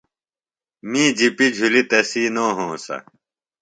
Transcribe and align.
می 0.89 1.03
جِپی 1.17 1.47
جُھلیۡ 1.55 1.85
تسی 1.89 2.23
نو 2.35 2.45
ہونسہ۔ 2.57 2.97